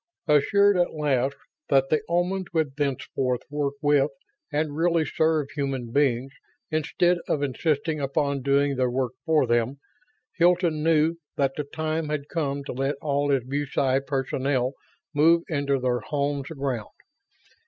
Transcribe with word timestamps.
Assured 0.27 0.77
at 0.77 0.95
last 0.95 1.35
that 1.69 1.89
the 1.91 2.01
Omans 2.09 2.47
would 2.53 2.75
thenceforth 2.75 3.41
work 3.51 3.75
with 3.83 4.09
and 4.51 4.75
really 4.75 5.05
serve 5.05 5.51
human 5.51 5.91
beings 5.91 6.33
instead 6.71 7.19
of 7.27 7.43
insisting 7.43 7.99
upon 8.01 8.41
doing 8.41 8.77
their 8.77 8.89
work 8.89 9.11
for 9.27 9.45
them, 9.45 9.77
Hilton 10.39 10.81
knew 10.81 11.17
that 11.37 11.51
the 11.55 11.65
time 11.65 12.09
had 12.09 12.29
come 12.29 12.63
to 12.63 12.73
let 12.73 12.95
all 12.99 13.29
his 13.29 13.43
BuSci 13.43 14.03
personnel 14.07 14.73
move 15.13 15.43
into 15.49 15.77
their 15.79 15.99
homes 15.99 16.49
aground. 16.49 16.89